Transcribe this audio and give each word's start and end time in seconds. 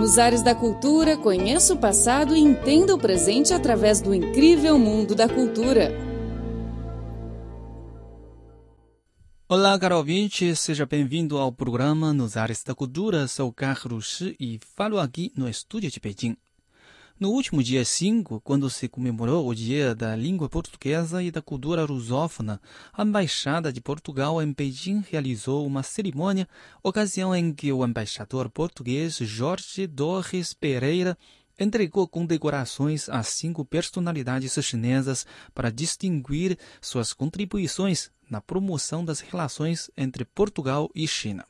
Nos 0.00 0.18
ares 0.18 0.40
da 0.40 0.54
cultura, 0.54 1.14
conheça 1.14 1.74
o 1.74 1.76
passado 1.76 2.34
e 2.34 2.40
entenda 2.40 2.94
o 2.94 2.98
presente 2.98 3.52
através 3.52 4.00
do 4.00 4.14
incrível 4.14 4.78
mundo 4.78 5.14
da 5.14 5.28
cultura. 5.28 5.92
Olá, 9.46 9.78
caro 9.78 9.98
ouvinte, 9.98 10.56
seja 10.56 10.86
bem-vindo 10.86 11.36
ao 11.36 11.52
programa 11.52 12.14
Nos 12.14 12.34
Ares 12.38 12.64
da 12.64 12.74
Cultura. 12.74 13.28
Sou 13.28 13.52
Carlos 13.52 14.22
e 14.40 14.58
falo 14.74 14.98
aqui 14.98 15.30
no 15.36 15.46
estúdio 15.46 15.90
de 15.90 16.00
Pequim. 16.00 16.34
No 17.20 17.28
último 17.32 17.62
dia 17.62 17.84
5, 17.84 18.40
quando 18.40 18.70
se 18.70 18.88
comemorou 18.88 19.46
o 19.46 19.54
Dia 19.54 19.94
da 19.94 20.16
Língua 20.16 20.48
Portuguesa 20.48 21.22
e 21.22 21.30
da 21.30 21.42
Cultura 21.42 21.84
Lusófona, 21.84 22.58
a 22.94 23.04
Embaixada 23.04 23.70
de 23.70 23.78
Portugal 23.78 24.40
em 24.40 24.50
Beijing 24.50 25.04
realizou 25.06 25.66
uma 25.66 25.82
cerimônia, 25.82 26.48
ocasião 26.82 27.36
em 27.36 27.52
que 27.52 27.70
o 27.70 27.84
embaixador 27.84 28.48
português 28.48 29.16
Jorge 29.16 29.86
Torres 29.86 30.54
Pereira 30.54 31.14
entregou 31.58 32.08
condecorações 32.08 33.06
a 33.10 33.22
cinco 33.22 33.66
personalidades 33.66 34.54
chinesas 34.64 35.26
para 35.54 35.70
distinguir 35.70 36.56
suas 36.80 37.12
contribuições 37.12 38.10
na 38.30 38.40
promoção 38.40 39.04
das 39.04 39.20
relações 39.20 39.90
entre 39.94 40.24
Portugal 40.24 40.88
e 40.94 41.06
China. 41.06 41.44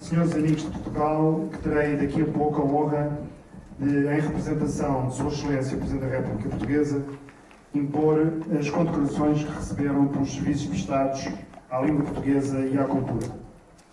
Senhores 0.00 0.32
amigos 0.32 0.62
de 0.62 0.70
Portugal, 0.70 1.50
que 1.52 1.58
terei 1.58 1.96
daqui 1.98 2.22
a 2.22 2.26
pouco 2.32 2.62
a 2.62 2.64
honra 2.64 3.41
de, 3.78 4.06
em 4.06 4.20
representação 4.20 5.08
de 5.08 5.14
Sua 5.14 5.28
Excelência 5.28 5.76
Presidente 5.76 6.04
da 6.04 6.16
República 6.16 6.48
Portuguesa, 6.48 7.02
impor 7.74 8.32
as 8.58 8.68
condecorações 8.68 9.44
que 9.44 9.52
receberam 9.52 10.08
pelos 10.08 10.34
serviços 10.34 10.66
prestados 10.66 11.28
à 11.70 11.80
língua 11.80 12.04
portuguesa 12.04 12.60
e 12.60 12.78
à 12.78 12.84
cultura. 12.84 13.26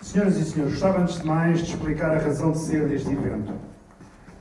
Senhoras 0.01 0.37
e 0.37 0.45
senhores, 0.45 0.73
gostava 0.73 1.01
antes 1.01 1.19
de 1.19 1.27
mais 1.27 1.59
de 1.59 1.73
explicar 1.73 2.11
a 2.11 2.19
razão 2.19 2.51
de 2.51 2.59
ser 2.59 2.87
deste 2.87 3.11
evento. 3.11 3.53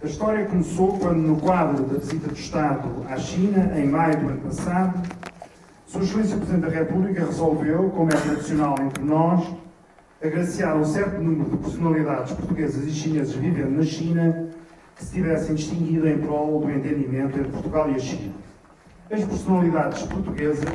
A 0.02 0.06
história 0.06 0.46
começou 0.46 0.96
quando, 0.98 1.18
no 1.18 1.36
quadro 1.40 1.82
da 1.84 1.98
visita 1.98 2.28
do 2.28 2.34
Estado 2.34 2.88
à 3.08 3.16
China, 3.16 3.72
em 3.76 3.88
maio 3.88 4.20
do 4.20 4.28
ano 4.28 4.40
passado, 4.42 5.02
Sua 5.86 6.02
Excelência 6.02 6.36
Presidente 6.36 6.62
da 6.62 6.68
República 6.68 7.24
resolveu, 7.24 7.90
como 7.90 8.12
é 8.12 8.16
tradicional 8.16 8.76
entre 8.80 9.02
nós, 9.02 9.48
agraciar 10.22 10.76
um 10.76 10.84
certo 10.84 11.20
número 11.20 11.50
de 11.50 11.56
personalidades 11.56 12.32
portuguesas 12.32 12.84
e 12.86 12.90
chinesas 12.90 13.34
vivendo 13.34 13.76
na 13.76 13.84
China 13.84 14.47
que 14.98 15.04
se 15.04 15.12
tivessem 15.12 15.54
distinguido 15.54 16.08
em 16.08 16.18
prol 16.18 16.60
do 16.60 16.70
entendimento 16.70 17.38
entre 17.38 17.52
Portugal 17.52 17.88
e 17.90 17.94
a 17.94 17.98
China. 17.98 18.34
As 19.10 19.24
personalidades 19.24 20.02
portuguesas 20.02 20.68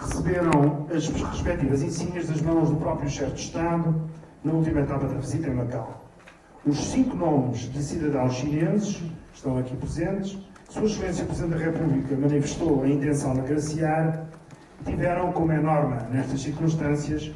receberam 0.00 0.86
as 0.92 1.06
respectivas 1.08 1.82
insígnias 1.82 2.28
das 2.28 2.40
mãos 2.40 2.70
do 2.70 2.76
próprio 2.76 3.10
chefe 3.10 3.32
de 3.32 3.40
Estado 3.42 4.10
na 4.42 4.52
última 4.52 4.80
etapa 4.80 5.06
da 5.06 5.14
visita 5.14 5.48
em 5.48 5.54
Macau. 5.54 6.04
Os 6.66 6.78
cinco 6.78 7.14
nomes 7.14 7.70
de 7.70 7.82
cidadãos 7.82 8.34
chineses 8.34 9.02
estão 9.34 9.58
aqui 9.58 9.76
presentes. 9.76 10.38
Sua 10.70 10.84
Excelência 10.84 11.24
Presidente 11.26 11.58
da 11.58 11.64
República 11.64 12.16
manifestou 12.16 12.82
a 12.82 12.88
intenção 12.88 13.34
de 13.34 13.40
agraciar 13.40 14.28
tiveram, 14.84 15.32
como 15.32 15.52
é 15.52 15.58
norma 15.58 16.08
nestas 16.10 16.40
circunstâncias, 16.40 17.30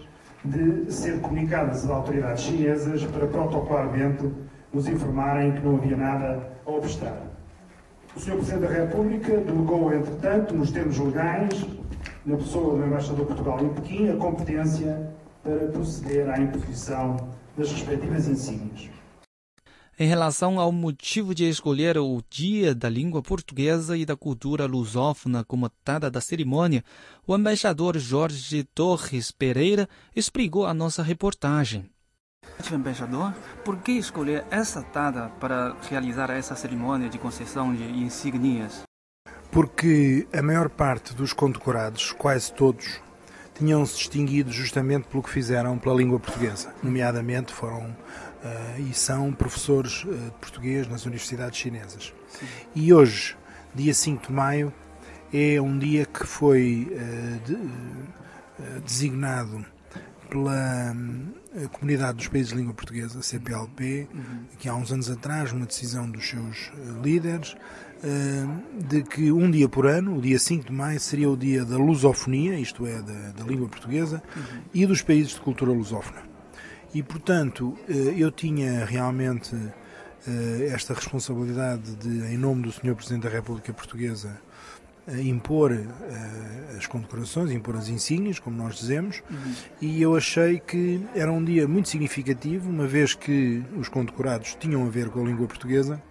de 0.45 0.93
ser 0.93 1.21
comunicadas 1.21 1.85
às 1.85 1.91
autoridades 1.91 2.45
chinesas 2.45 3.05
para 3.05 3.27
protocolarmente 3.27 4.33
nos 4.73 4.89
informarem 4.89 5.53
que 5.53 5.61
não 5.61 5.77
havia 5.77 5.97
nada 5.97 6.53
a 6.67 6.71
obstar. 6.71 7.23
O 8.15 8.21
Sr. 8.21 8.37
Presidente 8.37 8.61
da 8.61 8.69
República 8.69 9.39
delegou, 9.39 9.93
entretanto, 9.93 10.55
nos 10.55 10.71
termos 10.71 10.99
legais, 10.99 11.67
na 12.27 12.37
pessoa 12.37 12.77
do 12.77 12.87
Embaixador 12.87 13.27
Portugal 13.27 13.59
em 13.63 13.69
Pequim, 13.71 14.11
a 14.11 14.17
competência 14.17 15.11
para 15.43 15.69
proceder 15.69 16.29
à 16.29 16.39
imposição 16.39 17.17
das 17.57 17.73
respectivas 17.73 18.29
insígnias. 18.29 18.91
Em 19.99 20.07
relação 20.07 20.59
ao 20.59 20.73
motivo 20.73 21.35
de 21.35 21.49
escolher 21.49 21.99
o 21.99 22.23
Dia 22.31 22.75
da 22.75 22.89
Língua 22.89 23.23
Portuguesa 23.23 23.97
e 23.97 24.07
da 24.07 24.17
Cultura 24.17 24.67
Lusófona 24.67 25.45
como 25.45 25.71
data 25.85 26.11
da 26.11 26.21
cerimônia, 26.21 26.83
o 27.27 27.37
embaixador 27.37 27.99
Jorge 27.99 28.65
Torres 28.75 29.31
Pereira 29.31 29.89
explicou 30.17 30.67
a 30.67 30.73
nossa 30.73 31.03
reportagem. 31.03 31.91
Embaixador, 32.75 33.35
por 33.65 33.79
que 33.79 33.93
escolher 33.93 34.45
essa 34.51 34.85
data 34.93 35.31
para 35.41 35.77
realizar 35.91 36.31
essa 36.31 36.55
cerimônia 36.55 37.09
de 37.09 37.19
concessão 37.19 37.75
de 37.75 37.85
insígnias? 37.85 38.83
Porque 39.51 40.27
a 40.33 40.43
maior 40.43 40.71
parte 40.71 41.15
dos 41.15 41.33
condecorados, 41.33 42.13
quase 42.13 42.53
todos, 42.53 43.01
tinham-se 43.55 43.97
distinguido 43.97 44.51
justamente 44.51 45.09
pelo 45.09 45.23
que 45.23 45.31
fizeram 45.31 45.79
pela 45.79 45.95
língua 45.95 46.19
portuguesa. 46.19 46.75
Nomeadamente 46.83 47.53
foram 47.53 47.91
uh, 47.91 48.81
e 48.81 48.95
são 48.95 49.33
professores 49.33 50.05
uh, 50.05 50.09
de 50.09 50.31
português 50.41 50.87
nas 50.89 51.05
universidades 51.05 51.59
chinesas. 51.59 52.15
Sim. 52.29 52.47
E 52.75 52.95
hoje, 52.95 53.37
dia 53.75 53.93
5 53.93 54.29
de 54.29 54.33
maio, 54.33 54.73
é 55.33 55.61
um 55.61 55.79
dia 55.79 56.07
que 56.07 56.27
foi 56.27 56.89
uh, 56.91 57.41
de, 57.45 57.59
designado 58.81 59.67
pela 60.33 60.93
hum, 60.97 61.35
Comunidade 61.71 62.17
dos 62.17 62.29
Países 62.29 62.53
de 62.53 62.57
Língua 62.57 62.73
Portuguesa, 62.73 63.23
CPLP, 63.23 64.09
uhum. 64.13 64.45
que 64.59 64.69
há 64.69 64.75
uns 64.75 64.91
anos 64.91 65.11
atrás, 65.11 65.53
uma 65.53 65.67
decisão 65.67 66.11
dos 66.11 66.27
seus 66.27 66.73
líderes, 67.03 67.55
de 68.89 69.03
que 69.03 69.31
um 69.31 69.51
dia 69.51 69.69
por 69.69 69.87
ano, 69.87 70.17
o 70.17 70.21
dia 70.21 70.39
5 70.39 70.67
de 70.67 70.73
maio, 70.73 70.99
seria 70.99 71.31
o 71.31 71.37
dia 71.37 71.65
da 71.65 71.77
lusofonia, 71.77 72.59
isto 72.59 72.85
é, 72.85 73.01
da, 73.01 73.31
da 73.31 73.45
língua 73.45 73.69
portuguesa, 73.69 74.23
uhum. 74.35 74.63
e 74.75 74.87
dos 74.87 75.03
países 75.03 75.35
de 75.35 75.41
cultura 75.41 75.71
lusófona. 75.71 76.23
E, 76.95 77.03
portanto, 77.03 77.79
eh, 77.89 78.15
eu 78.17 78.31
tinha 78.31 78.85
realmente 78.85 79.55
eh, 80.27 80.69
esta 80.73 80.93
responsabilidade 80.95 81.95
de, 81.97 82.27
em 82.27 82.37
nome 82.37 82.63
do 82.63 82.73
Sr. 82.73 82.95
Presidente 82.95 83.23
da 83.23 83.31
República 83.31 83.73
Portuguesa, 83.73 84.41
eh, 85.07 85.21
impor 85.23 85.73
as 86.77 86.87
condecorações, 86.87 87.51
impor 87.51 87.77
as 87.77 87.89
insígnias, 87.89 88.39
como 88.39 88.57
nós 88.57 88.77
dizemos, 88.77 89.23
uhum. 89.31 89.55
e 89.81 90.03
eu 90.03 90.17
achei 90.17 90.59
que 90.59 91.05
era 91.15 91.31
um 91.31 91.43
dia 91.43 91.67
muito 91.69 91.89
significativo, 91.89 92.69
uma 92.69 92.87
vez 92.87 93.15
que 93.15 93.65
os 93.77 93.89
condecorados 93.89 94.57
tinham 94.59 94.85
a 94.85 94.89
ver 94.89 95.09
com 95.11 95.21
a 95.21 95.25
língua 95.25 95.47
portuguesa, 95.47 96.03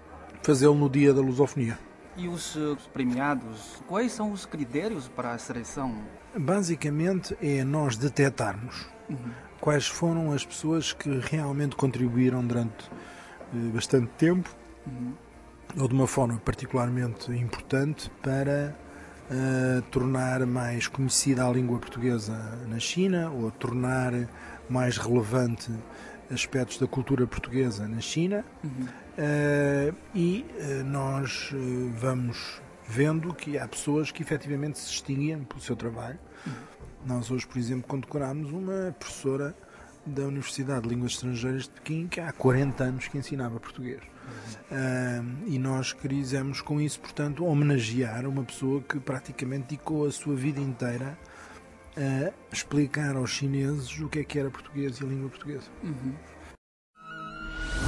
fazê-lo 0.41 0.75
no 0.75 0.89
dia 0.89 1.13
da 1.13 1.21
lusofonia. 1.21 1.77
E 2.17 2.27
os 2.27 2.57
premiados, 2.93 3.81
quais 3.87 4.11
são 4.11 4.31
os 4.31 4.45
critérios 4.45 5.07
para 5.07 5.31
a 5.31 5.37
seleção? 5.37 5.95
Basicamente 6.37 7.35
é 7.41 7.63
nós 7.63 7.95
detectarmos 7.97 8.85
uhum. 9.09 9.31
quais 9.59 9.87
foram 9.87 10.31
as 10.31 10.45
pessoas 10.45 10.93
que 10.93 11.09
realmente 11.09 11.75
contribuíram 11.75 12.45
durante 12.45 12.89
eh, 13.53 13.57
bastante 13.73 14.09
tempo 14.17 14.53
uhum. 14.85 15.13
Ou 15.77 15.87
de 15.87 15.93
uma 15.93 16.07
forma 16.07 16.37
particularmente 16.39 17.31
importante 17.31 18.09
para 18.21 18.75
uh, 19.29 19.81
tornar 19.83 20.45
mais 20.45 20.87
conhecida 20.87 21.45
a 21.45 21.51
língua 21.51 21.79
portuguesa 21.79 22.33
na 22.67 22.79
China 22.79 23.31
ou 23.31 23.51
tornar 23.51 24.13
mais 24.69 24.97
relevante 24.97 25.71
aspectos 26.31 26.77
da 26.77 26.87
cultura 26.87 27.27
portuguesa 27.27 27.87
na 27.87 28.01
China 28.01 28.45
uhum. 28.63 28.85
uh, 28.85 29.95
e 30.13 30.45
uh, 30.59 30.83
nós 30.83 31.51
vamos 31.95 32.61
vendo 32.87 33.33
que 33.33 33.57
há 33.57 33.67
pessoas 33.67 34.11
que 34.11 34.21
efetivamente 34.21 34.77
se 34.79 34.89
distinguem 34.89 35.43
pelo 35.43 35.61
seu 35.61 35.75
trabalho. 35.75 36.19
Uhum. 36.45 36.53
Nós 37.05 37.31
hoje, 37.31 37.47
por 37.47 37.57
exemplo, 37.57 37.87
condecorámos 37.87 38.51
uma 38.51 38.95
professora 38.99 39.55
da 40.05 40.23
Universidade 40.23 40.83
de 40.83 40.89
Línguas 40.89 41.13
Estrangeiras 41.13 41.63
de 41.63 41.69
Pequim 41.69 42.07
que 42.07 42.19
há 42.19 42.31
40 42.31 42.83
anos 42.83 43.07
que 43.07 43.17
ensinava 43.17 43.59
português. 43.59 44.01
Uhum. 44.71 45.35
e 45.47 45.59
nós 45.59 45.91
quisemos 45.91 46.61
com 46.61 46.79
isso, 46.79 47.01
portanto, 47.01 47.43
homenagear 47.43 48.25
uma 48.25 48.43
pessoa 48.43 48.81
que 48.81 48.99
praticamente 48.99 49.71
dedicou 49.71 50.05
a 50.05 50.11
sua 50.11 50.35
vida 50.35 50.61
inteira 50.61 51.17
a 51.97 52.31
explicar 52.53 53.17
aos 53.17 53.31
chineses 53.31 53.99
o 53.99 54.07
que 54.07 54.19
é 54.19 54.23
que 54.23 54.39
era 54.39 54.49
português 54.49 54.99
e 54.99 55.03
a 55.03 55.07
língua 55.07 55.29
portuguesa. 55.29 55.67
Uhum. 55.83 56.13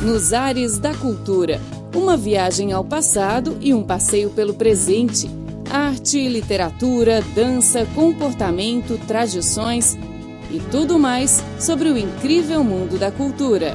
Nos 0.01 0.33
ares 0.33 0.77
da 0.79 0.93
cultura, 0.93 1.61
uma 1.95 2.17
viagem 2.17 2.73
ao 2.73 2.83
passado 2.83 3.57
e 3.61 3.73
um 3.73 3.83
passeio 3.83 4.31
pelo 4.31 4.55
presente. 4.55 5.29
Arte, 5.71 6.27
literatura, 6.27 7.21
dança, 7.33 7.85
comportamento, 7.95 8.97
tradições 9.07 9.97
e 10.53 10.59
tudo 10.69 10.99
mais 10.99 11.41
sobre 11.59 11.89
o 11.89 11.97
incrível 11.97 12.63
mundo 12.63 12.99
da 12.99 13.11
cultura. 13.11 13.73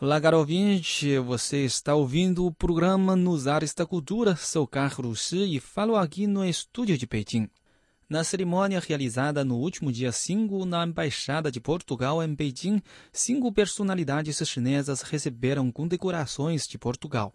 Olá, 0.00 0.18
ouvinte, 0.34 1.18
você 1.18 1.64
está 1.66 1.94
ouvindo 1.94 2.46
o 2.46 2.52
programa 2.52 3.14
Nos 3.14 3.46
Ares 3.46 3.74
da 3.74 3.84
Cultura. 3.84 4.36
Sou 4.36 4.66
Carlos 4.66 5.28
Shi 5.28 5.56
e 5.56 5.60
falo 5.60 5.96
aqui 5.96 6.26
no 6.26 6.42
estúdio 6.46 6.96
de 6.96 7.06
Pequim. 7.06 7.50
Na 8.08 8.24
cerimônia 8.24 8.80
realizada 8.80 9.44
no 9.44 9.56
último 9.56 9.92
dia 9.92 10.10
5 10.10 10.64
na 10.64 10.86
Embaixada 10.86 11.52
de 11.52 11.60
Portugal 11.60 12.22
em 12.22 12.34
Beijing, 12.34 12.80
cinco 13.12 13.52
personalidades 13.52 14.40
chinesas 14.48 15.02
receberam 15.02 15.70
condecorações 15.70 16.66
de 16.66 16.78
Portugal. 16.78 17.34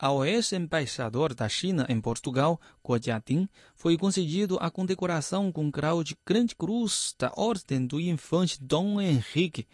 Ao 0.00 0.24
ex-embaixador 0.24 1.34
da 1.34 1.46
China 1.46 1.84
em 1.88 2.00
Portugal, 2.00 2.58
Guo 2.82 2.98
Jiading, 2.98 3.46
foi 3.74 3.98
concedido 3.98 4.56
a 4.58 4.70
condecoração 4.70 5.52
com 5.52 5.70
grau 5.70 6.02
de 6.02 6.16
Grande 6.24 6.56
Cruz 6.56 7.14
da 7.18 7.30
Ordem 7.36 7.86
do 7.86 8.00
Infante 8.00 8.58
Dom 8.62 8.98
Henrique 9.00 9.66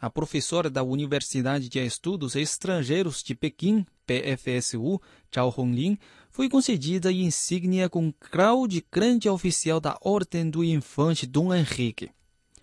a 0.00 0.08
professora 0.08 0.70
da 0.70 0.82
Universidade 0.82 1.68
de 1.68 1.78
Estudos 1.78 2.34
Estrangeiros 2.34 3.22
de 3.22 3.34
Pequim, 3.34 3.84
PFSU, 4.06 4.98
Zhao 5.32 5.54
Honglin, 5.56 5.98
foi 6.30 6.48
concedida 6.48 7.10
a 7.10 7.12
insígnia 7.12 7.86
com 7.88 8.12
grau 8.32 8.66
de 8.66 8.82
grande 8.90 9.28
oficial 9.28 9.78
da 9.78 9.98
Ordem 10.00 10.48
do 10.48 10.64
Infante 10.64 11.26
Dom 11.26 11.54
Henrique. 11.54 12.10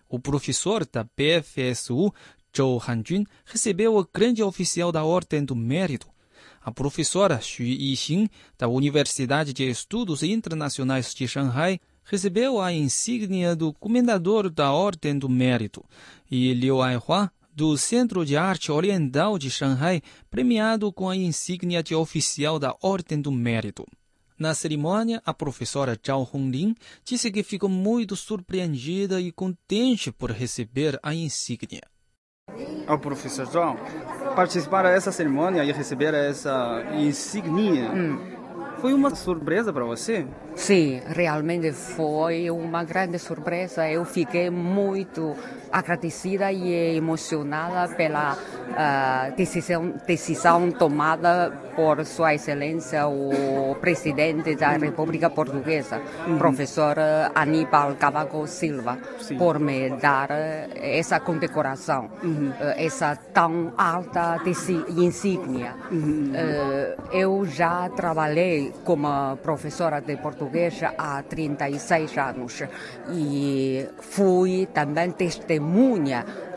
O 0.10 0.20
professor 0.20 0.84
da 0.84 1.06
PFSU, 1.06 2.12
Zhou 2.56 2.82
Hanjun, 2.82 3.24
recebeu 3.46 4.00
a 4.00 4.08
grande 4.12 4.42
oficial 4.42 4.92
da 4.92 5.04
Ordem 5.04 5.46
do 5.46 5.56
Mérito. 5.56 6.08
A 6.68 6.72
professora 6.74 7.40
Xu 7.40 7.64
Yixin, 7.64 8.28
da 8.58 8.68
Universidade 8.68 9.54
de 9.54 9.70
Estudos 9.70 10.22
Internacionais 10.22 11.14
de 11.14 11.26
Shanghai, 11.26 11.80
recebeu 12.04 12.60
a 12.60 12.74
insígnia 12.74 13.56
do 13.56 13.72
Comendador 13.72 14.50
da 14.50 14.74
Ordem 14.74 15.18
do 15.18 15.30
Mérito. 15.30 15.82
E 16.30 16.54
Liu 16.54 16.82
Aihua, 16.82 17.32
do 17.54 17.78
Centro 17.78 18.26
de 18.26 18.36
Arte 18.36 18.70
Oriental 18.70 19.40
de 19.40 19.50
Shanghai, 19.50 20.02
premiado 20.30 20.92
com 20.92 21.10
a 21.10 21.16
insígnia 21.16 21.82
de 21.82 21.96
oficial 21.96 22.60
da 22.60 22.76
Ordem 22.82 23.22
do 23.22 23.32
Mérito. 23.32 23.86
Na 24.38 24.54
cerimônia, 24.54 25.22
a 25.26 25.34
professora 25.34 25.98
Zhao 26.06 26.30
Honglin 26.34 26.76
disse 27.06 27.32
que 27.32 27.44
ficou 27.44 27.70
muito 27.70 28.14
surpreendida 28.18 29.22
e 29.22 29.32
contente 29.32 30.12
por 30.12 30.32
receber 30.32 31.00
a 31.02 31.16
insígnia. 31.16 31.84
O 32.90 32.98
professor 33.00 33.46
Zhao, 33.46 33.78
participar 34.38 34.84
dessa 34.84 35.12
cerimônia 35.12 35.64
e 35.64 35.72
receber 35.72 36.14
essa 36.14 36.84
insígnia 36.94 37.90
hum. 37.90 38.20
foi 38.80 38.94
uma 38.94 39.10
surpresa 39.16 39.74
para 39.74 39.84
você? 39.84 40.28
Sim, 40.56 41.02
realmente 41.08 41.72
foi 41.72 42.52
uma 42.52 42.84
grande 42.84 43.18
surpresa. 43.18 43.90
Eu 43.90 44.06
fiquei 44.06 44.52
muito 44.52 45.36
agradecida 45.72 46.52
e 46.52 46.98
emocionada 46.98 47.94
pela 47.96 48.34
uh, 48.34 49.36
decisão, 49.36 49.94
decisão 50.06 50.72
tomada 50.72 51.52
por 51.76 52.04
Sua 52.06 52.34
Excelência 52.34 53.08
o 53.08 53.76
Presidente 53.80 54.56
da 54.56 54.70
República 54.70 55.30
Portuguesa, 55.30 56.02
uhum. 56.28 56.38
professor 56.38 56.96
Aníbal 57.36 57.96
Cavaco 57.96 58.48
Silva, 58.48 58.98
Sim. 59.20 59.38
por 59.38 59.60
me 59.60 59.92
dar 59.92 60.30
essa 60.76 61.20
condecoração, 61.20 62.10
uhum. 62.24 62.50
uh, 62.50 62.74
essa 62.78 63.16
tão 63.16 63.74
alta 63.78 64.42
insígnia. 64.90 65.76
Uhum. 65.92 66.32
Uh, 66.32 67.08
eu 67.12 67.46
já 67.46 67.90
trabalhei 67.90 68.74
como 68.84 69.38
professora 69.38 70.02
de 70.02 70.18
português 70.18 70.82
há 70.98 71.22
36 71.22 72.18
anos 72.18 72.64
e 73.12 73.88
fui 74.00 74.68
também 74.74 75.12
testemunha 75.12 75.67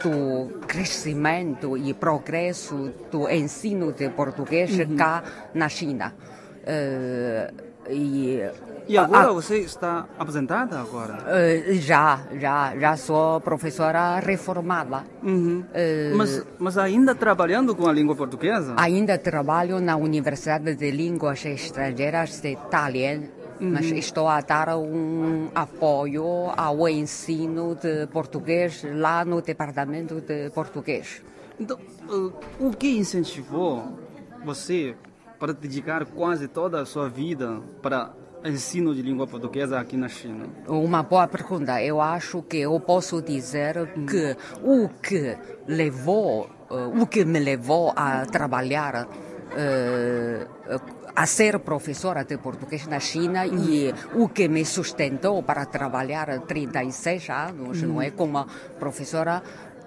do 0.02 0.60
crescimento 0.66 1.76
e 1.76 1.92
progresso 1.92 2.92
do 3.10 3.28
ensino 3.28 3.92
de 3.92 4.08
português 4.10 4.78
uhum. 4.78 4.96
cá 4.96 5.22
na 5.54 5.68
China. 5.68 6.14
Uh, 6.60 7.70
e, 7.88 8.40
e 8.86 8.98
agora 8.98 9.30
a, 9.30 9.32
você 9.32 9.58
está 9.58 10.06
aposentada 10.18 10.78
agora? 10.78 11.18
Uh, 11.24 11.74
já, 11.74 12.20
já, 12.38 12.76
já 12.76 12.96
sou 12.96 13.40
professora 13.40 14.18
reformada. 14.20 15.04
Uhum. 15.22 15.60
Uh, 15.60 16.16
mas, 16.16 16.44
mas 16.58 16.78
ainda 16.78 17.14
trabalhando 17.14 17.74
com 17.74 17.88
a 17.88 17.92
língua 17.92 18.14
portuguesa? 18.14 18.74
Ainda 18.76 19.18
trabalho 19.18 19.80
na 19.80 19.96
Universidade 19.96 20.74
de 20.74 20.90
Línguas 20.90 21.44
Estrangeiras 21.44 22.40
de 22.40 22.56
Tallinn. 22.70 23.39
Mas 23.60 23.86
estou 23.90 24.26
a 24.28 24.40
dar 24.40 24.76
um 24.76 25.48
apoio 25.54 26.50
ao 26.56 26.88
ensino 26.88 27.74
de 27.74 28.06
português 28.06 28.84
lá 28.94 29.24
no 29.24 29.42
departamento 29.42 30.20
de 30.20 30.50
português. 30.50 31.22
Então, 31.58 31.78
uh, 32.08 32.32
o 32.58 32.70
que 32.70 32.96
incentivou 32.96 33.98
você 34.44 34.94
para 35.38 35.52
dedicar 35.52 36.06
quase 36.06 36.48
toda 36.48 36.80
a 36.80 36.86
sua 36.86 37.08
vida 37.08 37.60
para 37.82 38.12
ensino 38.44 38.94
de 38.94 39.02
língua 39.02 39.26
portuguesa 39.26 39.78
aqui 39.78 39.96
na 39.96 40.08
China? 40.08 40.46
Uma 40.66 41.02
boa 41.02 41.28
pergunta. 41.28 41.82
Eu 41.82 42.00
acho 42.00 42.42
que 42.42 42.58
eu 42.58 42.78
posso 42.80 43.20
dizer 43.20 43.76
hum. 43.96 44.06
que 44.06 44.36
o 44.62 44.88
que 44.88 45.36
levou, 45.66 46.48
uh, 46.70 47.02
o 47.02 47.06
que 47.06 47.24
me 47.24 47.38
levou 47.38 47.92
a 47.94 48.24
trabalhar 48.24 49.06
a 51.14 51.26
ser 51.26 51.58
professora 51.60 52.24
de 52.24 52.38
português 52.38 52.86
na 52.86 53.00
China 53.00 53.44
uhum. 53.44 53.68
e 53.68 53.94
o 54.14 54.28
que 54.28 54.48
me 54.48 54.64
sustentou 54.64 55.42
para 55.42 55.66
trabalhar 55.66 56.40
36 56.40 57.28
anos, 57.30 57.82
uhum. 57.82 57.88
não 57.88 58.02
é, 58.02 58.10
como 58.10 58.46
professora, 58.78 59.42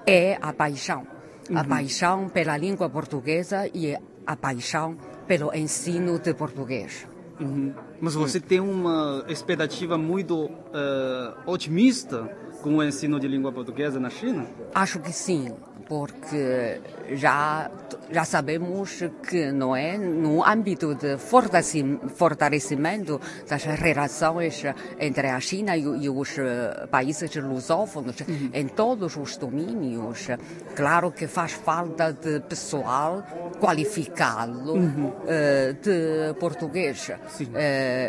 é 0.06 0.38
a 0.42 0.54
paixão. 0.54 1.08
Uhum. 1.50 1.58
A 1.58 1.64
paixão 1.64 2.30
pela 2.30 2.58
língua 2.58 2.90
portuguesa 2.90 3.68
e 3.74 3.98
a 4.26 4.36
paixão 4.36 4.98
pelo 5.28 5.54
ensino 5.54 6.20
de 6.20 6.34
português. 6.34 7.08
Uhum. 7.40 7.74
Mas 8.00 8.14
você 8.14 8.40
tem 8.40 8.60
uma 8.60 9.26
expectativa 9.28 9.98
muito 9.98 10.46
uh, 10.46 10.52
otimista 11.46 12.30
com 12.62 12.78
o 12.78 12.84
ensino 12.84 13.20
de 13.20 13.28
língua 13.28 13.52
portuguesa 13.52 14.00
na 14.00 14.10
China? 14.10 14.46
Acho 14.74 15.00
que 15.00 15.12
sim 15.12 15.52
porque 15.88 16.80
já 17.12 17.70
já 18.12 18.26
sabemos 18.26 19.02
que 19.28 19.52
não 19.52 19.76
é 19.76 19.98
no 19.98 20.46
âmbito 20.46 20.94
de 20.96 21.18
fortalecimento 21.18 23.20
das 23.50 23.64
relações 23.64 24.64
entre 25.00 25.30
a 25.30 25.40
China 25.40 25.76
e, 25.76 26.08
os 26.10 26.38
eh, 26.38 26.86
países 26.92 27.34
lusófonos 27.36 28.20
uhum. 28.20 28.52
em 28.54 28.68
todos 28.68 29.18
os 29.18 29.38
domínios. 29.38 30.28
Claro 30.76 31.12
que 31.12 31.26
faz 31.28 31.54
falta 31.54 32.14
de 32.14 32.40
pessoal 32.42 33.24
qualificado 33.60 34.74
uhum. 34.74 35.08
uh, 35.08 35.74
de 35.82 36.34
português. 36.40 37.10
Uh, 37.10 37.16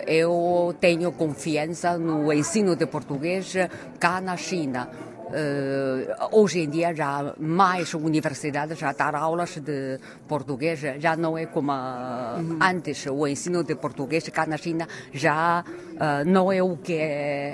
eu 0.06 0.74
tenho 0.80 1.12
confiança 1.12 1.96
no 1.96 2.30
ensino 2.32 2.76
de 2.76 2.86
português 2.86 3.54
cá 3.98 4.20
na 4.20 4.36
China. 4.36 4.90
Uh, 5.34 6.28
hoje 6.30 6.60
em 6.60 6.70
dia 6.70 6.94
já 6.94 7.34
mais 7.40 7.92
universidades 7.92 8.78
já 8.78 8.92
dar 8.92 9.16
aulas 9.16 9.56
de 9.56 9.98
português, 10.28 10.78
já 11.00 11.16
não 11.16 11.36
é 11.36 11.46
como 11.46 11.72
uhum. 11.72 12.58
antes. 12.62 13.04
O 13.06 13.26
ensino 13.26 13.64
de 13.64 13.74
português 13.74 14.28
cá 14.28 14.46
na 14.46 14.56
China 14.56 14.86
já 15.12 15.64
uh, 15.66 16.24
não 16.24 16.52
é 16.52 16.62
o 16.62 16.76
que 16.76 16.96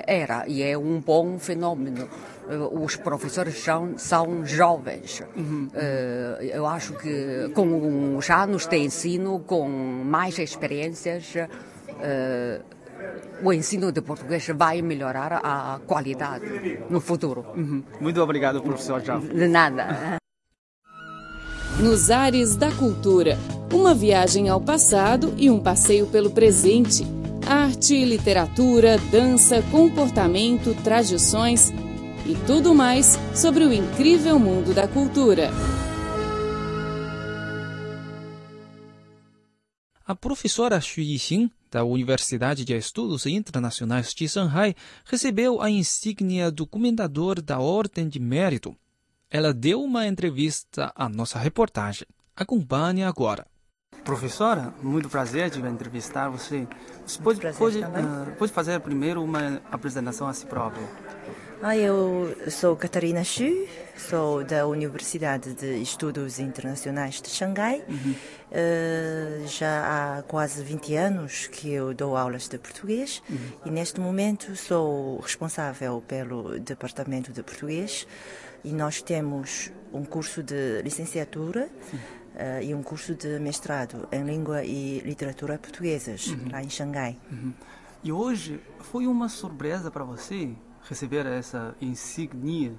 era 0.05 0.45
e 0.47 0.61
é 0.61 0.77
um 0.77 0.99
bom 1.01 1.39
fenômeno. 1.39 2.07
Uh, 2.47 2.83
os 2.83 2.97
professores 2.97 3.57
são, 3.57 3.97
são 3.97 4.45
jovens. 4.45 5.23
Uhum. 5.35 5.69
eu 6.39 6.67
acho 6.67 6.93
que 6.93 7.49
com 7.55 8.15
os 8.15 8.29
anos 8.29 8.67
de 8.67 8.77
ensino, 8.77 9.39
com 9.39 9.67
mais 9.67 10.37
experiências, 10.37 11.33
o 13.43 13.51
ensino 13.51 13.91
de 13.91 14.01
português 14.01 14.47
vai 14.55 14.81
melhorar 14.81 15.39
a 15.43 15.79
qualidade 15.85 16.45
no 16.89 16.99
futuro. 16.99 17.45
Uhum. 17.55 17.83
Muito 17.99 18.21
obrigado, 18.21 18.61
professor 18.61 19.01
Java. 19.01 19.27
De 19.27 19.47
nada. 19.47 20.19
Nos 21.79 22.11
ares 22.11 22.55
da 22.55 22.71
cultura, 22.71 23.37
uma 23.73 23.95
viagem 23.95 24.49
ao 24.49 24.61
passado 24.61 25.33
e 25.37 25.49
um 25.49 25.59
passeio 25.59 26.05
pelo 26.07 26.29
presente. 26.29 27.03
Arte, 27.47 28.05
literatura, 28.05 28.97
dança, 29.11 29.63
comportamento, 29.71 30.75
tradições 30.83 31.73
e 32.25 32.35
tudo 32.45 32.75
mais 32.75 33.17
sobre 33.33 33.63
o 33.63 33.73
incrível 33.73 34.37
mundo 34.37 34.73
da 34.73 34.87
cultura. 34.87 35.49
A 40.11 40.15
professora 40.15 40.81
Xu 40.81 40.99
Yixin 40.99 41.49
da 41.71 41.85
Universidade 41.85 42.65
de 42.65 42.75
Estudos 42.75 43.25
Internacionais 43.25 44.13
de 44.13 44.27
Shanghai, 44.27 44.75
recebeu 45.05 45.61
a 45.61 45.69
insígnia 45.69 46.51
do 46.51 46.67
Comendador 46.67 47.41
da 47.41 47.59
Ordem 47.61 48.09
de 48.09 48.19
Mérito. 48.19 48.75
Ela 49.29 49.53
deu 49.53 49.81
uma 49.81 50.05
entrevista 50.05 50.91
à 50.97 51.07
nossa 51.07 51.39
reportagem. 51.39 52.05
Acompanhe 52.35 53.05
agora. 53.05 53.47
Professora, 54.03 54.73
muito 54.83 55.07
prazer 55.07 55.49
de 55.49 55.61
entrevistar 55.61 56.27
você. 56.27 56.67
Você 57.05 57.21
pode, 57.21 57.39
pode, 57.57 57.79
uh, 57.79 58.35
pode 58.37 58.51
fazer 58.51 58.81
primeiro 58.81 59.23
uma 59.23 59.61
apresentação 59.71 60.27
a 60.27 60.33
si 60.33 60.45
própria? 60.45 60.85
Ah, 61.63 61.77
eu 61.77 62.35
sou 62.49 62.75
Catarina 62.75 63.23
Xu, 63.23 63.67
sou 63.95 64.43
da 64.43 64.65
Universidade 64.65 65.53
de 65.53 65.79
Estudos 65.79 66.39
Internacionais 66.39 67.21
de 67.21 67.29
Xangai. 67.29 67.83
Uhum. 67.87 68.15
Uh, 68.51 69.47
já 69.47 70.17
há 70.17 70.23
quase 70.23 70.63
20 70.63 70.95
anos 70.95 71.45
que 71.45 71.71
eu 71.71 71.93
dou 71.93 72.17
aulas 72.17 72.49
de 72.49 72.57
português 72.57 73.21
uhum. 73.29 73.37
e 73.67 73.69
neste 73.69 74.01
momento 74.01 74.55
sou 74.55 75.19
responsável 75.19 76.03
pelo 76.07 76.59
Departamento 76.59 77.31
de 77.31 77.43
Português 77.43 78.07
e 78.63 78.73
nós 78.73 78.99
temos 79.03 79.71
um 79.93 80.03
curso 80.03 80.41
de 80.41 80.81
licenciatura 80.81 81.69
uh, 81.93 82.63
e 82.63 82.73
um 82.73 82.81
curso 82.81 83.13
de 83.13 83.37
mestrado 83.37 84.07
em 84.11 84.23
Língua 84.23 84.63
e 84.65 84.99
Literatura 85.01 85.59
Portuguesas, 85.59 86.25
uhum. 86.25 86.49
lá 86.51 86.63
em 86.63 86.71
Xangai. 86.71 87.19
Uhum. 87.31 87.53
E 88.03 88.11
hoje 88.11 88.59
foi 88.79 89.05
uma 89.05 89.29
surpresa 89.29 89.91
para 89.91 90.03
você 90.03 90.55
receber 90.87 91.25
essa 91.25 91.75
insígnia 91.81 92.73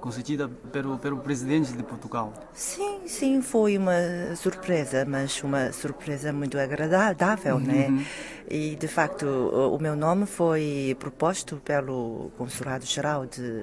concedida 0.00 0.48
pelo, 0.48 0.98
pelo 0.98 1.18
presidente 1.18 1.72
de 1.72 1.82
Portugal. 1.82 2.32
Sim, 2.54 3.02
sim, 3.06 3.42
foi 3.42 3.76
uma 3.76 4.34
surpresa, 4.34 5.04
mas 5.06 5.42
uma 5.42 5.72
surpresa 5.72 6.32
muito 6.32 6.58
agradável, 6.58 7.60
né? 7.60 8.04
E 8.48 8.76
de 8.76 8.88
facto, 8.88 9.26
o 9.26 9.78
meu 9.78 9.94
nome 9.94 10.26
foi 10.26 10.96
proposto 10.98 11.56
pelo 11.56 12.32
Consulado-Geral 12.36 13.26
de 13.26 13.62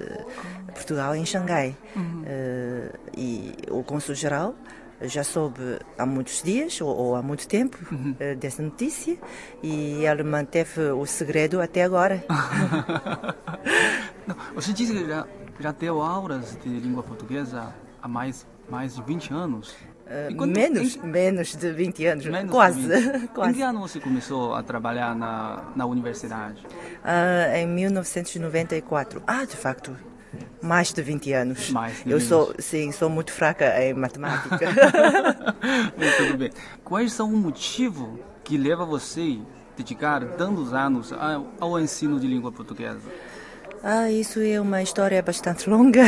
Portugal 0.72 1.14
em 1.14 1.26
Xangai. 1.26 1.76
Eh, 2.24 2.92
e 3.16 3.54
o 3.70 3.82
Consul-Geral 3.82 4.54
já 5.02 5.22
soube 5.22 5.78
há 5.96 6.04
muitos 6.04 6.42
dias 6.42 6.80
ou, 6.80 6.88
ou 6.88 7.14
há 7.16 7.22
muito 7.22 7.46
tempo 7.46 7.78
eh, 8.18 8.34
dessa 8.34 8.62
notícia 8.62 9.16
e 9.62 10.04
ele 10.04 10.22
manteve 10.24 10.80
o 10.90 11.06
segredo 11.06 11.60
até 11.60 11.84
agora. 11.84 12.24
Não, 14.26 14.36
você 14.54 14.72
disse 14.72 14.92
que 14.92 15.06
já, 15.06 15.26
já 15.60 15.72
deu 15.72 16.00
aulas 16.02 16.56
de 16.62 16.68
língua 16.68 17.02
portuguesa 17.02 17.72
há 18.02 18.08
mais, 18.08 18.46
mais 18.68 18.96
de 18.96 19.02
20 19.02 19.32
anos. 19.32 19.74
Eh, 20.06 20.30
quando- 20.36 20.54
menos, 20.54 20.96
em- 20.96 21.02
menos 21.06 21.54
de 21.54 21.70
20 21.72 22.06
anos, 22.06 22.26
menos 22.26 22.50
quase, 22.50 22.80
de 22.80 22.88
20. 22.88 23.14
Em 23.22 23.26
quase. 23.28 23.54
que 23.54 23.62
ano 23.62 23.80
você 23.80 24.00
começou 24.00 24.54
a 24.54 24.62
trabalhar 24.62 25.14
na, 25.14 25.64
na 25.76 25.86
universidade? 25.86 26.66
Ah, 27.04 27.56
em 27.58 27.66
1994. 27.66 29.22
Ah, 29.26 29.44
de 29.44 29.56
facto, 29.56 29.96
mais 30.62 30.92
de 30.92 31.02
20 31.02 31.32
anos. 31.32 31.70
Mais 31.70 32.04
de 32.04 32.10
Eu 32.10 32.18
20. 32.18 32.28
sou, 32.28 32.54
sim, 32.58 32.92
sou 32.92 33.08
muito 33.08 33.32
fraca 33.32 33.82
em 33.82 33.94
matemática. 33.94 34.58
Tudo 36.16 36.38
bem. 36.38 36.50
Quais 36.84 37.12
são 37.12 37.32
o 37.32 37.36
motivo 37.36 38.18
que 38.44 38.56
leva 38.56 38.84
você 38.84 39.38
a 39.40 39.76
dedicar 39.76 40.24
tantos 40.36 40.72
anos 40.74 41.12
ao, 41.60 41.78
ensino 41.80 42.18
de 42.18 42.26
língua 42.26 42.50
portuguesa? 42.52 43.08
ah, 43.82 44.10
isso 44.10 44.40
é 44.40 44.60
uma 44.60 44.82
história 44.82 45.22
bastante 45.22 45.70
longa. 45.70 46.02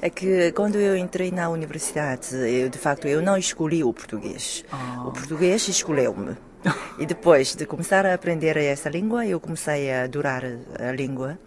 É 0.00 0.08
que 0.08 0.50
quando 0.52 0.76
eu 0.76 0.96
entrei 0.96 1.30
na 1.30 1.48
universidade, 1.50 2.34
eu, 2.34 2.68
de 2.70 2.78
facto, 2.78 3.06
eu 3.06 3.20
não 3.20 3.36
escolhi 3.36 3.84
o 3.84 3.92
português. 3.92 4.64
O 5.04 5.10
português 5.12 5.68
escolheu-me. 5.68 6.36
E 6.98 7.06
depois 7.06 7.54
de 7.54 7.64
começar 7.64 8.04
a 8.06 8.14
aprender 8.14 8.56
essa 8.56 8.88
língua, 8.88 9.24
eu 9.24 9.38
comecei 9.38 9.92
a 9.92 10.02
adorar 10.04 10.42
a 10.80 10.90
língua 10.90 11.38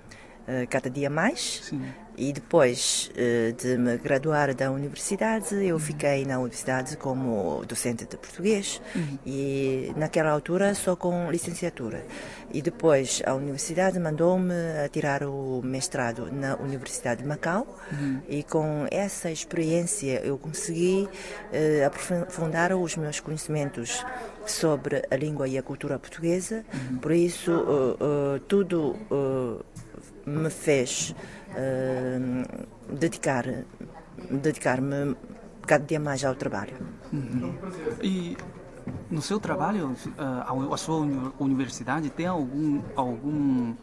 cada 0.70 0.90
dia 0.90 1.10
mais. 1.10 1.62
Sim. 1.64 1.82
E 2.22 2.34
depois 2.34 3.10
eh, 3.16 3.54
de 3.58 3.78
me 3.78 3.98
graduar 3.98 4.54
da 4.54 4.70
universidade, 4.70 5.56
eu 5.56 5.80
fiquei 5.80 6.26
na 6.26 6.38
universidade 6.38 6.98
como 6.98 7.64
docente 7.66 8.04
de 8.04 8.18
português 8.18 8.82
e 9.26 9.94
naquela 9.96 10.30
altura 10.30 10.76
só 10.76 10.98
com 10.98 11.32
licenciatura. 11.32 12.06
E 12.52 12.62
depois 12.62 13.22
a 13.26 13.34
universidade 13.34 13.98
mandou-me 14.00 14.54
a 14.84 14.90
tirar 14.90 15.24
o 15.24 15.62
mestrado 15.64 16.30
na 16.30 16.58
Universidade 16.58 17.22
de 17.22 17.28
Macau 17.28 17.66
e 18.28 18.44
com 18.44 18.86
essa 18.92 19.32
experiência 19.32 20.20
eu 20.20 20.38
consegui 20.38 21.08
eh, 21.54 21.86
aprofundar 21.86 22.74
os 22.74 22.98
meus 22.98 23.22
conhecimentos 23.22 24.04
sobre 24.46 25.04
a 25.10 25.16
língua 25.16 25.48
e 25.48 25.58
a 25.58 25.64
cultura 25.64 25.98
portuguesa. 25.98 26.66
Por 27.02 27.14
isso, 27.14 27.52
eh, 27.52 28.36
eh, 28.36 28.42
tudo 28.48 28.98
eh, 29.10 29.64
me 30.30 30.50
fez 30.50 31.16
eh, 31.56 32.20
dedicar 32.90 33.46
dedicar-me 34.30 35.16
cada 35.66 35.86
dia 35.86 36.00
mais 36.00 36.24
ao 36.24 36.36
trabalho. 36.36 36.76
E 38.04 38.38
no 39.10 39.22
seu 39.22 39.40
trabalho, 39.40 39.96
ah, 40.18 40.46
a 40.52 40.74
a 40.74 40.78
sua 40.78 40.98
uni- 40.98 41.32
universidade 41.40 42.10
tem 42.10 42.26
algum, 42.28 42.82
algum, 42.96 43.74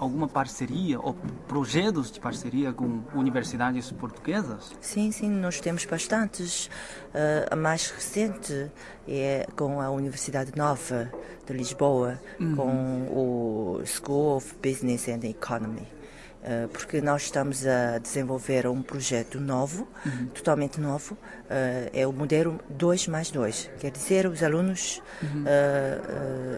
alguma 0.00 0.26
parceria 0.26 0.98
ou 0.98 1.14
projetos 1.46 2.10
de 2.10 2.18
parceria 2.18 2.72
com 2.72 3.02
universidades 3.14 3.92
portuguesas? 3.92 4.72
Sim, 4.80 5.12
sim, 5.12 5.28
nós 5.28 5.60
temos 5.60 5.84
bastantes. 5.84 6.70
Eh, 7.12 7.46
a 7.50 7.54
mais 7.54 7.90
recente 7.90 8.70
é 9.06 9.46
com 9.54 9.80
a 9.80 9.90
Universidade 9.90 10.52
Nova 10.56 11.12
de 11.46 11.52
Lisboa, 11.52 12.18
com 12.56 13.08
o 13.10 13.82
School 13.84 14.36
of 14.36 14.54
Business 14.62 15.06
and 15.08 15.28
Economy. 15.28 15.99
Eh, 16.42 16.68
porque 16.72 17.02
nós 17.02 17.24
estamos 17.24 17.66
a 17.66 17.98
desenvolver 17.98 18.66
um 18.66 18.80
projeto 18.80 19.38
novo, 19.38 19.86
totalmente 20.32 20.80
novo, 20.80 21.16
eh, 21.50 21.90
é 21.92 22.06
o 22.06 22.12
modelo 22.12 22.58
2 22.70 23.08
mais 23.08 23.30
2. 23.30 23.70
Quer 23.78 23.90
dizer, 23.90 24.26
os 24.26 24.42
alunos 24.42 25.02
eh, 25.22 26.00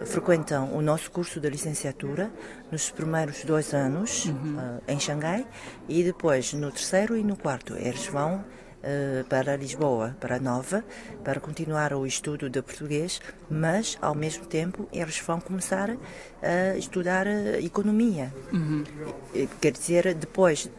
eh, 0.01 0.05
frequentam 0.05 0.73
o 0.73 0.81
nosso 0.81 1.11
curso 1.11 1.37
de 1.39 1.49
licenciatura 1.49 2.31
nos 2.71 2.89
primeiros 2.91 3.43
dois 3.43 3.73
anos 3.73 4.27
eh, 4.87 4.93
em 4.93 4.99
Xangai 4.99 5.45
e 5.89 6.01
depois 6.01 6.53
no 6.53 6.71
terceiro 6.71 7.17
e 7.17 7.23
no 7.23 7.35
quarto. 7.35 7.75
Eles 7.75 8.07
vão 8.07 8.45
para 9.29 9.55
Lisboa, 9.55 10.15
para 10.19 10.39
Nova, 10.39 10.83
para 11.23 11.39
continuar 11.39 11.93
o 11.93 12.05
estudo 12.05 12.49
de 12.49 12.61
português, 12.61 13.21
mas 13.49 13.97
ao 14.01 14.13
mesmo 14.13 14.45
tempo 14.45 14.87
eles 14.91 15.19
vão 15.19 15.39
começar 15.39 15.89
a 16.41 16.75
estudar 16.77 17.25
eh, 17.27 17.59
economia. 17.61 18.33
Eh, 19.33 19.47
Quer 19.61 19.71
dizer, 19.71 20.13
depois 20.13 20.69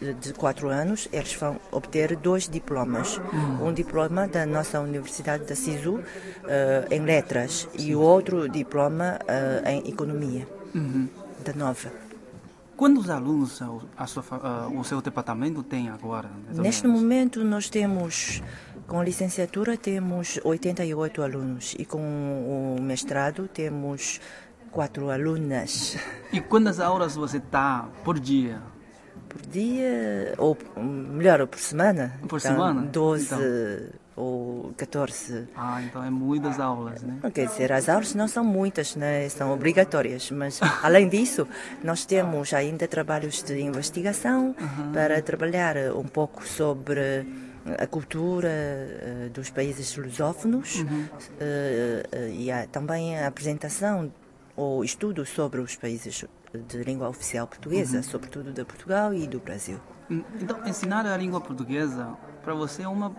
de- 0.00 0.32
quatro 0.34 0.68
anos, 0.68 1.08
eles 1.12 1.32
vão 1.34 1.58
obter 1.72 2.14
dois 2.16 2.48
diplomas. 2.48 3.18
Um 3.62 3.72
diploma 3.72 4.28
da 4.28 4.44
nossa 4.44 4.80
Universidade 4.80 5.44
da 5.44 5.54
SISU 5.56 6.00
eh, 6.46 6.86
em 6.90 7.00
letras 7.00 7.66
e 7.78 7.94
o 7.94 8.00
outro 8.00 8.48
diploma 8.48 9.18
eh, 9.26 9.62
em 9.72 9.88
economia 9.88 10.46
da 11.44 11.52
Nova. 11.54 11.90
Quantos 12.76 13.08
alunos 13.08 13.62
a, 13.62 13.68
a 13.96 14.06
sua, 14.06 14.24
ah, 14.30 14.68
o 14.68 14.82
seu 14.84 15.00
departamento 15.00 15.62
tem 15.62 15.88
agora? 15.88 16.28
Neste 16.52 16.86
momento 16.88 17.44
nós 17.44 17.68
temos, 17.70 18.42
com 18.86 19.02
licenciatura, 19.02 19.76
temos 19.76 20.40
88 20.44 21.22
alunos 21.22 21.74
e 21.78 21.84
com 21.84 22.00
o 22.00 22.82
mestrado 22.82 23.46
temos 23.48 24.20
quatro 24.72 25.08
alunas 25.10 25.96
E 26.32 26.40
quantas 26.40 26.80
aulas 26.80 27.14
você 27.14 27.40
dá 27.50 27.86
por 28.04 28.18
dia? 28.18 28.60
por 29.28 29.40
dia, 29.42 30.34
ou 30.38 30.56
melhor, 30.76 31.44
por 31.48 31.58
semana. 31.58 32.12
Por 32.28 32.38
Então, 32.38 32.52
semana? 32.52 32.82
12 32.82 33.24
Então. 33.24 33.38
Ou 34.16 34.72
14. 34.76 35.48
Ah, 35.56 35.82
então 35.82 36.02
é 36.04 36.10
muitas 36.10 36.60
aulas, 36.60 37.02
né? 37.02 37.18
Quer 37.32 37.46
dizer, 37.46 37.72
as 37.72 37.88
aulas 37.88 38.14
não 38.14 38.28
são 38.28 38.44
muitas, 38.44 38.94
né? 38.96 39.28
são 39.28 39.52
obrigatórias, 39.52 40.30
mas 40.30 40.60
além 40.82 41.08
disso, 41.08 41.46
nós 41.82 42.04
temos 42.04 42.52
ainda 42.52 42.86
trabalhos 42.86 43.42
de 43.42 43.60
investigação 43.60 44.54
para 44.92 45.20
trabalhar 45.20 45.76
eh, 45.76 45.92
um 45.92 46.04
pouco 46.04 46.46
sobre 46.46 47.26
a 47.78 47.86
cultura 47.86 48.48
eh, 48.48 49.30
dos 49.32 49.50
países 49.50 49.96
lusófonos 49.96 50.84
eh, 51.40 52.02
eh, 52.12 52.30
e 52.30 52.50
há 52.50 52.66
também 52.66 53.18
a 53.18 53.26
apresentação 53.26 54.12
ou 54.56 54.84
estudo 54.84 55.24
sobre 55.24 55.60
os 55.60 55.74
países 55.74 56.24
de 56.68 56.84
língua 56.84 57.08
oficial 57.08 57.46
portuguesa, 57.46 58.02
sobretudo 58.02 58.52
de 58.52 58.64
Portugal 58.64 59.12
e 59.12 59.26
do 59.26 59.40
Brasil. 59.40 59.80
Hum, 60.10 60.22
Então, 60.40 60.64
ensinar 60.66 61.06
a 61.06 61.16
língua 61.16 61.40
portuguesa 61.40 62.16
para 62.42 62.54
você 62.54 62.82
é 62.82 62.88
uma 62.88 63.10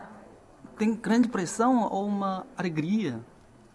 tem 0.78 0.94
grande 0.94 1.28
pressão 1.28 1.88
ou 1.92 2.06
uma 2.06 2.46
alegria? 2.58 3.20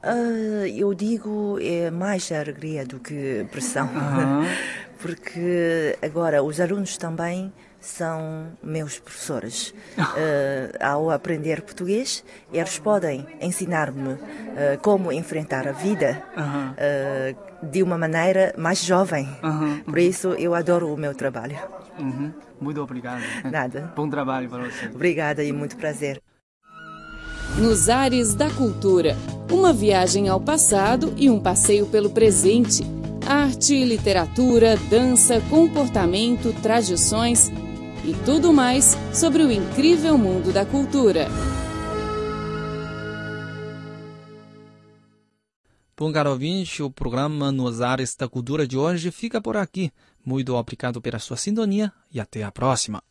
Ah, 0.03 0.67
eu 0.67 0.95
digo 0.95 1.59
é 1.61 1.91
mais 1.91 2.31
alegria 2.33 2.87
do 2.87 2.99
que 2.99 3.47
pressão, 3.51 3.89
porque 5.01 5.97
agora 6.03 6.43
os 6.43 6.59
alunos 6.59 6.97
também 6.97 7.53
são 7.79 8.53
meus 8.63 8.99
professores. 8.99 9.75
Ah, 9.99 10.93
ao 10.93 11.11
aprender 11.11 11.63
português, 11.63 12.25
eles 12.53 12.79
podem 12.79 13.27
ensinar-me 13.41 14.13
ah, 14.57 14.79
como 14.81 15.13
enfrentar 15.13 15.69
a 15.69 15.73
vida 15.73 16.23
ah, 16.37 17.35
de 17.63 17.83
uma 17.83 17.99
maneira 17.99 18.55
mais 18.57 18.83
jovem. 18.83 19.29
Por 19.85 19.99
isso 19.99 20.29
eu 20.35 20.55
adoro 20.55 20.93
o 20.93 20.97
meu 20.97 21.15
trabalho. 21.15 21.59
Uhum. 21.99 22.33
Muito 22.59 22.83
obrigado. 22.83 23.23
Nada. 23.51 23.93
Bom 23.95 24.09
trabalho 24.09 24.49
para 24.49 24.65
você. 24.65 24.87
Obrigada 24.87 25.45
e 25.45 25.53
muito 25.53 25.77
prazer. 25.77 26.23
Nos 27.59 27.89
Ares 27.89 28.35
da 28.35 28.49
Cultura. 28.51 29.17
Uma 29.51 29.73
viagem 29.73 30.29
ao 30.29 30.41
passado 30.41 31.13
e 31.17 31.29
um 31.29 31.41
passeio 31.41 31.87
pelo 31.87 32.11
presente. 32.11 32.83
Arte, 33.27 33.85
literatura, 33.85 34.77
dança, 34.89 35.41
comportamento, 35.51 36.55
tradições 36.63 37.51
e 38.05 38.15
tudo 38.25 38.53
mais 38.53 38.97
sobre 39.13 39.43
o 39.43 39.51
incrível 39.51 40.17
mundo 40.17 40.53
da 40.53 40.65
cultura. 40.65 41.27
Bom, 45.99 46.11
caro 46.13 46.31
ouvinte, 46.31 46.83
o 46.83 46.91
programa 46.91 47.53
Nos 47.53 47.83
Ares 47.83 48.17
da 48.17 48.27
Cultura 48.27 48.67
de 48.67 48.79
hoje 48.79 49.11
fica 49.11 49.39
por 49.39 49.57
aqui. 49.57 49.93
Muito 50.25 50.55
obrigado 50.55 51.01
pela 51.01 51.19
sua 51.19 51.37
sintonia 51.37 51.93
e 52.11 52.19
até 52.19 52.43
a 52.43 52.51
próxima. 52.51 53.03